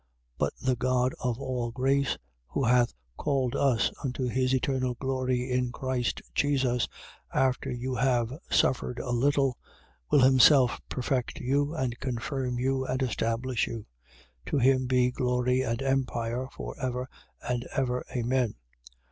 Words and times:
5:10. 0.39 0.39
But 0.39 0.53
the 0.59 0.75
God 0.75 1.13
of 1.19 1.39
all 1.39 1.69
grace, 1.69 2.17
who 2.47 2.63
hath 2.63 2.91
called 3.17 3.55
us 3.55 3.91
unto 4.03 4.25
his 4.27 4.51
eternal 4.55 4.95
glory 4.95 5.51
in 5.51 5.71
Christ 5.71 6.23
Jesus, 6.33 6.87
after 7.31 7.69
you 7.69 7.93
have 7.93 8.33
suffered 8.49 8.97
a 8.97 9.11
little, 9.11 9.59
will 10.09 10.21
himself 10.21 10.81
perfect 10.89 11.39
you 11.39 11.75
and 11.75 11.99
confirm 11.99 12.57
you 12.57 12.83
and 12.83 13.03
establish 13.03 13.67
you. 13.67 13.85
5:11. 14.47 14.47
To 14.49 14.57
him 14.57 14.87
be 14.87 15.11
glory 15.11 15.61
and 15.61 15.83
empire, 15.83 16.47
for 16.51 16.73
ever 16.79 17.07
and 17.47 17.67
ever. 17.75 18.03
Amen. 18.15 18.55